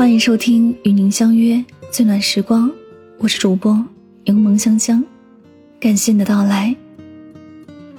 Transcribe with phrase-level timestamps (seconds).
[0.00, 2.72] 欢迎收听与您相约最暖时光，
[3.18, 3.74] 我是主播
[4.24, 5.04] 柠檬香香，
[5.78, 6.74] 感谢你的到来。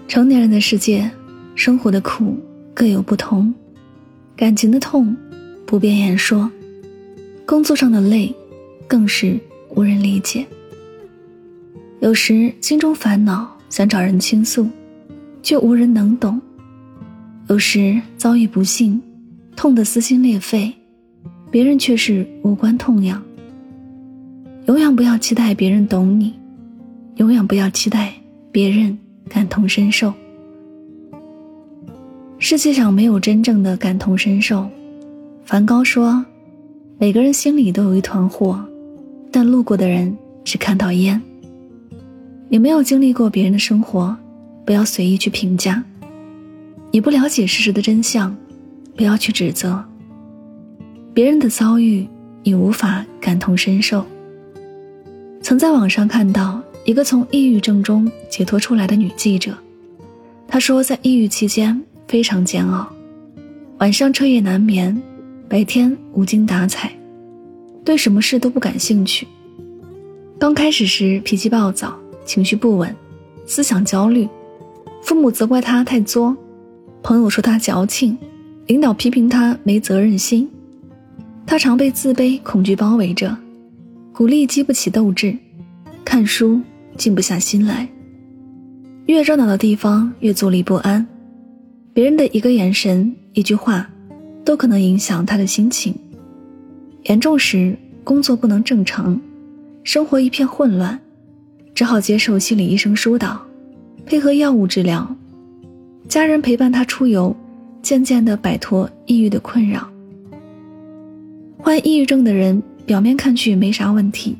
[0.07, 1.11] 成年人的世界，
[1.54, 2.39] 生活的苦
[2.73, 3.54] 各有不同，
[4.36, 5.16] 感情的痛
[5.64, 6.50] 不便言说，
[7.45, 8.33] 工作上的累
[8.88, 9.39] 更是
[9.75, 10.43] 无人理解。
[11.99, 14.68] 有时心中烦恼，想找人倾诉，
[15.43, 16.41] 却无人能懂；
[17.47, 18.99] 有时遭遇不幸，
[19.55, 20.73] 痛得撕心裂肺。
[21.52, 23.22] 别人却是无关痛痒。
[24.68, 26.34] 永远不要期待别人懂你，
[27.18, 28.14] 永远不要期待
[28.52, 30.14] 别人感同身受。
[32.40, 34.68] 世界上没有真正的感同身受。
[35.44, 36.26] 梵高说
[36.98, 38.63] ：“每个人心里都有一团火，
[39.30, 40.16] 但路过的人
[40.46, 41.22] 只看到烟。”
[42.48, 44.16] 你没有经历过别人的生活，
[44.66, 45.84] 不要随意去评价。
[46.91, 48.36] 你不了解事实的真相，
[48.96, 49.84] 不要去指责。
[51.13, 52.07] 别人的遭遇，
[52.41, 54.05] 你无法感同身受。
[55.41, 59.53] 曾在网上看到一个从抑郁症中解脱出来的女记者，
[60.48, 62.87] 她说，在抑郁期间非常煎熬，
[63.79, 65.01] 晚上彻夜难眠，
[65.50, 66.90] 白天无精打采，
[67.84, 69.28] 对什么事都不感兴趣。
[70.40, 72.96] 刚开始时脾气暴躁，情绪不稳，
[73.46, 74.29] 思想焦虑，
[75.03, 76.34] 父母责怪她太作，
[77.03, 78.18] 朋友说她矫情，
[78.68, 80.50] 领导批评她没责任心。
[81.52, 83.38] 他常被自卑、恐惧包围着，
[84.13, 85.38] 鼓励激不起斗志，
[86.06, 86.62] 看书
[86.96, 87.85] 静不下心来。
[89.08, 91.06] 越热闹的地方越坐立不安，
[91.94, 93.85] 别人的一个眼神、一句话，
[94.46, 95.94] 都可能影响他的心情。
[97.08, 99.19] 严重时，工作不能正常，
[99.84, 100.97] 生活一片混乱，
[101.75, 103.38] 只好接受心理医生疏导，
[104.06, 105.13] 配合药物治疗，
[106.08, 107.36] 家人陪伴他出游，
[107.81, 109.91] 渐渐地摆脱抑郁的困扰。
[111.63, 114.35] 患抑郁症的人表面看去没啥问题，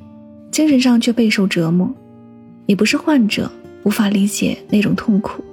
[0.50, 1.90] 精神上却备受折磨。
[2.66, 3.50] 你不是患者，
[3.84, 5.44] 无法理解那种痛苦。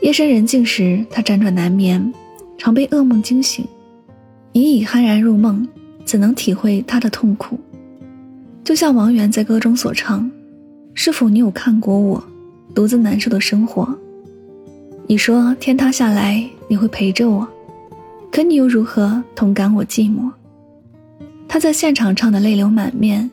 [0.00, 2.12] 夜深人静时，他辗转难眠，
[2.56, 3.66] 常被噩梦惊醒。
[4.52, 5.66] 你已酣然入梦，
[6.04, 7.58] 怎能体会他的痛苦？
[8.62, 10.30] 就像王源在歌中所唱
[10.94, 12.22] ：“是否你有看过我
[12.74, 13.92] 独自难受的生活？
[15.08, 17.46] 你说天塌下来你会陪着我。”
[18.30, 20.30] 可你又如何同感我寂寞？
[21.48, 23.28] 他在现场唱的泪流满面，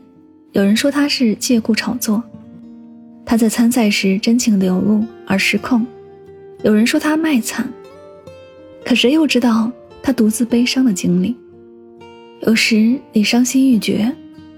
[0.53, 2.21] 有人说他是借故炒作；
[3.25, 5.85] 他在参赛时真情流露而失控，
[6.63, 7.69] 有人说他卖惨。
[8.83, 11.35] 可谁又知道他独自悲伤的经历？
[12.41, 14.11] 有时你伤心欲绝，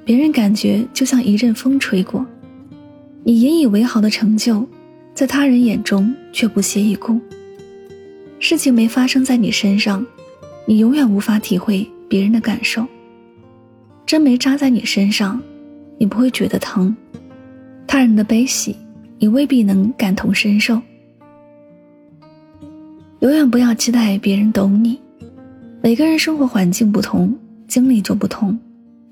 [0.05, 2.23] 别人感觉就像一阵风吹过；
[3.23, 4.65] 你引以为豪的成就，
[5.13, 7.19] 在他人眼中却不屑一顾。
[8.39, 10.05] 事情没发生在你身上。
[10.69, 12.85] 你永远无法体会别人的感受。
[14.05, 15.41] 针没扎在你身上，
[15.97, 16.94] 你不会觉得疼；
[17.88, 18.75] 他人的悲喜，
[19.17, 20.81] 你未必能感同身受。
[23.19, 25.00] 永远不要期待别人懂你。
[25.81, 27.34] 每个人生活环境不同，
[27.66, 28.59] 经历就不同，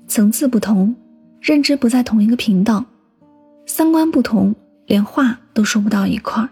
[0.06, 0.94] 层次不同，
[1.40, 2.84] 认知不在同一个频道，
[3.64, 6.50] 三观不同，连话都说不到一块儿。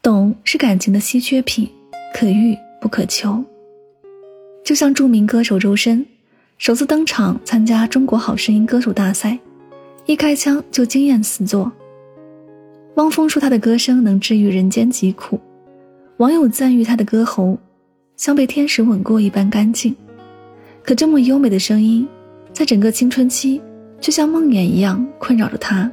[0.00, 1.68] 懂是感情的稀缺品，
[2.14, 3.44] 可遇不可求。
[4.64, 6.06] 就像著名歌手周深，
[6.56, 9.36] 首次登场参加《中国好声音》歌手大赛，
[10.06, 11.70] 一开腔就惊艳四座。
[12.94, 15.40] 汪峰说他的歌声能治愈人间疾苦，
[16.18, 17.58] 网友赞誉他的歌喉
[18.16, 19.94] 像被天使吻过一般干净。
[20.84, 22.06] 可这么优美的声音，
[22.52, 23.60] 在整个青春期
[24.00, 25.90] 就像梦魇一样困扰着他。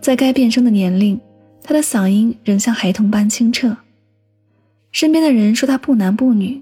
[0.00, 1.20] 在该变声的年龄，
[1.62, 3.76] 他的嗓音仍像孩童般清澈。
[4.90, 6.60] 身边的人说他不男不女。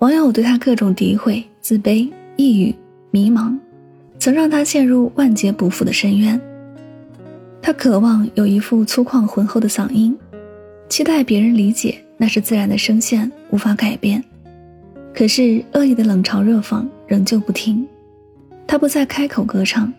[0.00, 2.74] 网友对他各种诋毁、自卑、抑郁、
[3.10, 3.56] 迷茫，
[4.18, 6.38] 曾让他陷入万劫不复的深渊。
[7.62, 10.14] 他渴望有一副粗犷浑厚的嗓音，
[10.88, 14.22] 期待别人理解那是自然的声线，无法改变。
[15.14, 17.86] 可是恶意的冷嘲热讽仍旧不停，
[18.66, 19.90] 他不再开口歌唱。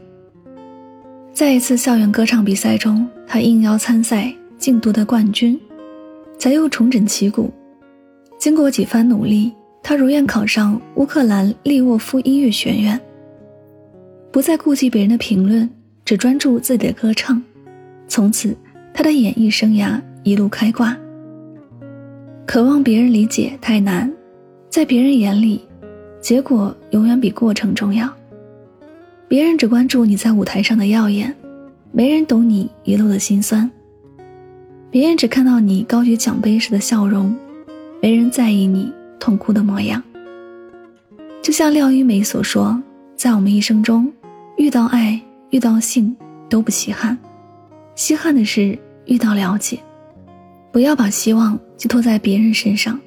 [1.33, 5.59] 在一次校园歌唱比赛中，他应邀参赛，竟夺得冠军，
[6.37, 7.51] 才又重整旗鼓。
[8.37, 9.51] 经过几番努力。
[9.87, 12.99] 他如愿考上乌克兰利沃夫音乐学院，
[14.31, 15.69] 不再顾及别人的评论，
[16.03, 17.39] 只专注自己的歌唱。
[18.07, 18.57] 从此，
[18.91, 20.97] 他的演艺生涯一路开挂。
[22.47, 24.11] 渴望别人理解太难，
[24.71, 25.61] 在别人眼里，
[26.19, 28.11] 结果永远比过程重要。
[29.27, 31.31] 别人只关注你在舞台上的耀眼，
[31.91, 33.69] 没人懂你一路的辛酸。
[34.89, 37.35] 别人只看到你高举奖杯时的笑容，
[38.01, 38.91] 没人在意你。
[39.19, 40.01] 痛苦的模样。
[41.41, 42.81] 就像廖一梅所说，
[43.15, 44.11] 在我们一生中，
[44.57, 45.19] 遇到爱、
[45.51, 46.15] 遇到性
[46.49, 47.17] 都不稀罕，
[47.95, 49.79] 稀罕的是遇到了解。
[50.71, 52.99] 不要把希望寄托在别人身上，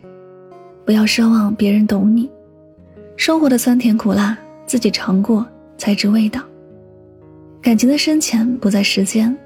[0.84, 2.30] 不要奢望别人懂你。
[3.16, 5.44] 生活的酸甜苦辣，自己尝过
[5.76, 6.40] 才知味道。
[7.60, 9.36] 感情的深浅不在时间，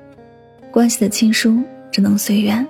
[0.71, 1.61] 关系的亲疏
[1.91, 2.65] 只能随缘。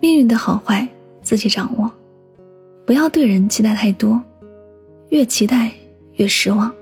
[0.00, 0.86] 命运的好坏
[1.22, 1.90] 自己掌握，
[2.88, 4.18] 不要对人期待太多。
[5.10, 5.70] 越期待
[6.14, 6.72] 越失望。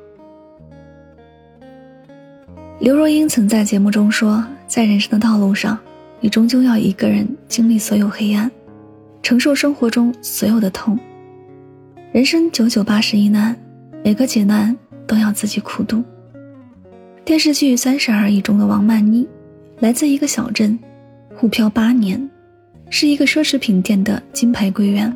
[2.79, 5.77] 刘若英曾在节目中说：“在人生的道路上，
[6.21, 8.49] 你终究要一个人经历所有黑暗，
[9.21, 10.97] 承受生活中所有的痛。
[12.13, 13.57] 人生九九八十一难，
[14.05, 14.77] 每个劫难
[15.09, 16.05] 都要自己苦度。”
[17.27, 19.27] 电视剧《三十而已》中的王曼妮，
[19.81, 20.79] 来自一个小镇，
[21.35, 22.31] 沪漂八年，
[22.91, 25.13] 是一个奢侈品店的金牌柜员。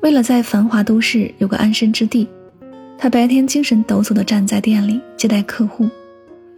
[0.00, 2.28] 为了在繁华都市有个安身之地，
[2.96, 5.88] 他白天精神抖擞地站在店里接待客户，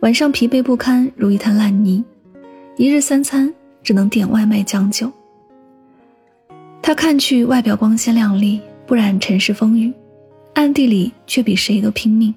[0.00, 2.04] 晚上疲惫不堪如一滩烂泥，
[2.76, 3.52] 一日三餐
[3.82, 5.10] 只能点外卖将就。
[6.82, 9.92] 他看去外表光鲜亮丽，不染尘世风雨，
[10.54, 12.34] 暗地里却比谁都拼命。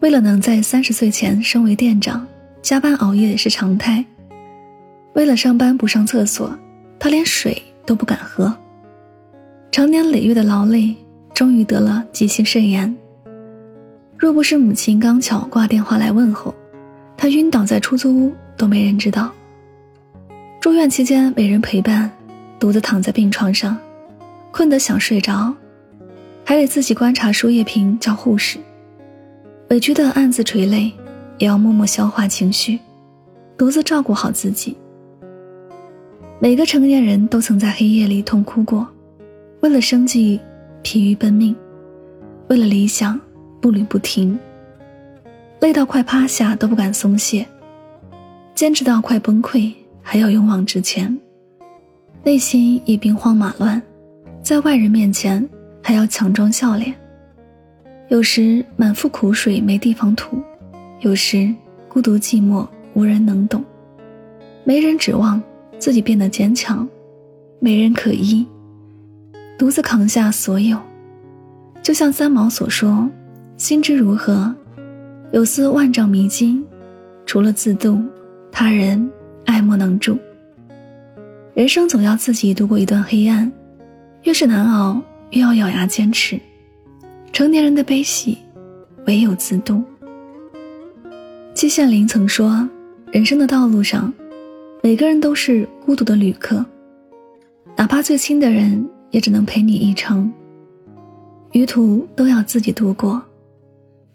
[0.00, 2.26] 为了能在三十岁前升为店长，
[2.62, 4.04] 加班熬夜是常态。
[5.14, 6.56] 为了上班不上厕所，
[6.98, 8.56] 他连水都不敢喝。
[9.70, 10.92] 长年累月的劳累，
[11.32, 12.92] 终于得了急性肾炎。
[14.18, 16.52] 若不是母亲刚巧挂电话来问候，
[17.16, 19.30] 他晕倒在出租屋都没人知道。
[20.60, 22.10] 住院期间没人陪伴，
[22.58, 23.78] 独自躺在病床上，
[24.50, 25.54] 困得想睡着，
[26.44, 28.58] 还得自己观察输液瓶叫护士，
[29.68, 30.92] 委屈的暗自垂泪，
[31.38, 32.80] 也要默默消化情绪，
[33.56, 34.76] 独自照顾好自己。
[36.40, 38.84] 每个成年人都曾在黑夜里痛哭过。
[39.60, 40.40] 为了生计，
[40.82, 41.54] 疲于奔命；
[42.48, 43.20] 为了理想，
[43.60, 44.38] 步履不停。
[45.60, 47.46] 累到快趴下都不敢松懈，
[48.54, 49.70] 坚持到快崩溃
[50.00, 51.14] 还要勇往直前。
[52.24, 53.80] 内心已兵荒马乱，
[54.42, 55.46] 在外人面前
[55.82, 56.94] 还要强装笑脸。
[58.08, 60.42] 有时满腹苦水没地方吐，
[61.00, 61.54] 有时
[61.86, 63.62] 孤独寂寞无人能懂。
[64.64, 65.42] 没人指望
[65.78, 66.88] 自己变得坚强，
[67.58, 68.46] 没人可依。
[69.60, 70.80] 独自扛下所有，
[71.82, 73.06] 就像三毛所说
[73.58, 74.54] ：“心之如何，
[75.32, 76.64] 有似万丈迷津，
[77.26, 78.02] 除了自渡，
[78.50, 79.10] 他人
[79.44, 80.16] 爱莫能助。”
[81.52, 83.52] 人生总要自己度过一段黑暗，
[84.22, 84.98] 越是难熬，
[85.32, 86.40] 越要咬牙坚持。
[87.30, 88.38] 成年人的悲喜，
[89.06, 89.84] 唯有自渡。
[91.52, 92.66] 季羡林曾说
[93.12, 94.10] ：“人生的道路上，
[94.82, 96.64] 每个人都是孤独的旅客，
[97.76, 100.32] 哪怕最亲的人。”也只能陪你一程，
[101.52, 103.20] 余途都要自己度过。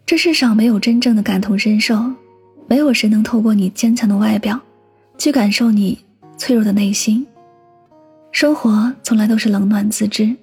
[0.04, 1.98] 这世上没有真正的感同身受，
[2.66, 4.58] 没有谁能透过你坚强的外表，
[5.18, 5.98] 去感受你
[6.36, 7.26] 脆弱的内心。
[8.30, 10.34] 生活从来都是冷暖自知，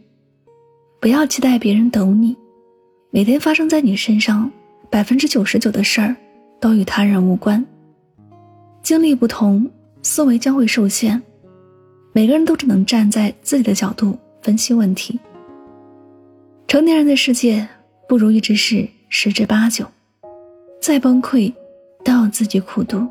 [1.00, 2.36] 不要期待别人懂你。
[3.12, 4.52] 每天发生在你身上，
[4.90, 6.16] 百分之九十九的事儿，
[6.60, 7.64] 都与他人无关。
[8.82, 9.70] 经历不同，
[10.02, 11.22] 思维将会受限。
[12.12, 14.18] 每个人都只能站在自己的角度。
[14.44, 15.20] 分析问题。
[16.68, 17.68] 成年人的世界，
[18.08, 19.86] 不如意之事十之八九，
[20.82, 21.52] 再崩溃，
[22.04, 23.08] 都要自己苦读。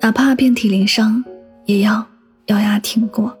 [0.00, 1.22] 哪怕遍体鳞伤，
[1.66, 2.06] 也要
[2.46, 3.36] 咬牙挺过。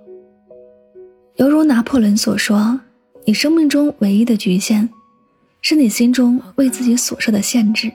[1.36, 2.80] 犹如拿破仑所说
[3.24, 4.88] ：“你生命中唯一的局限，
[5.62, 7.90] 是你心中为自己所设的限制。”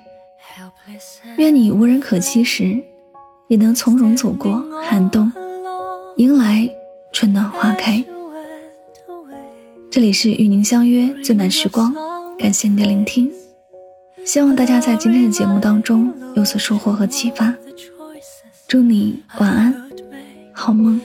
[1.38, 2.80] 愿你无人可欺时，
[3.48, 5.32] 也能从容走过寒冬，
[6.18, 6.70] 迎来
[7.12, 8.04] 春暖花开。
[9.92, 11.94] 这里是与您相约最暖时光，
[12.40, 13.30] 感谢您的聆听，
[14.24, 17.54] 希望大家在今天的节目当中有所收获和启发。
[18.70, 19.76] 祝你晚安，
[20.54, 21.02] 好梦。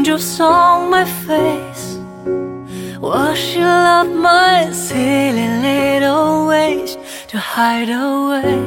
[0.00, 1.98] Raindrops on my face.
[3.02, 6.96] Wash you off my silly little ways
[7.28, 8.62] To hide away.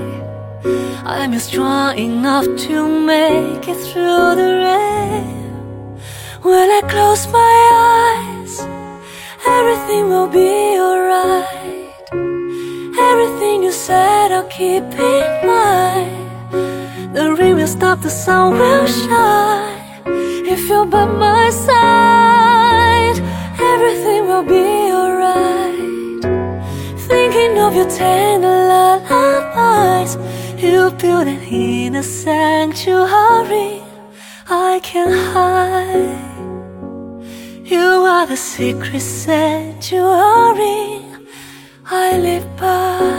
[1.04, 5.98] I'm strong enough to make it through the rain.
[6.44, 7.56] When I close my
[7.98, 8.60] eyes
[9.58, 12.12] Everything will be alright.
[13.10, 17.16] Everything you said I'll keep in mind.
[17.16, 19.83] The rain will stop, the sun will shine
[20.84, 23.18] you're by my side
[23.72, 26.22] everything will be alright.
[27.08, 30.18] Thinking of your tender lullabies,
[30.62, 33.82] you build an inner sanctuary
[34.50, 36.20] I can hide.
[37.64, 41.02] You are the secret sanctuary
[41.86, 43.13] I live by.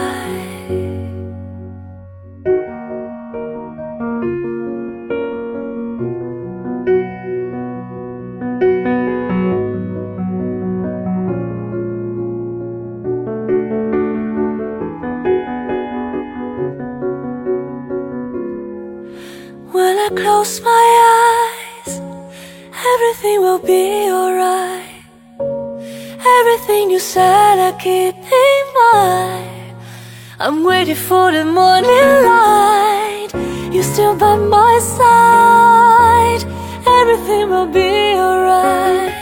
[20.94, 22.00] Eyes,
[22.92, 25.04] everything will be alright.
[26.38, 29.76] Everything you said, I keep in mind.
[30.40, 33.28] I'm waiting for the morning light.
[33.72, 36.42] You're still by my side.
[36.86, 39.12] Everything will be alright.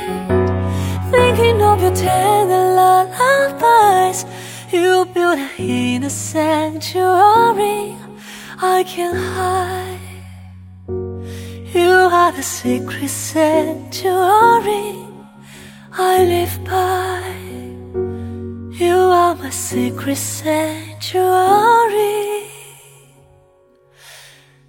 [1.10, 4.24] Thinking of your tender lullabies,
[4.72, 7.96] you build in a inner sanctuary
[8.58, 9.91] I can hide.
[11.74, 14.94] You are the secret sanctuary
[15.90, 17.22] I live by.
[18.76, 21.32] You are my secret sanctuary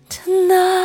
[0.08, 0.83] tonight.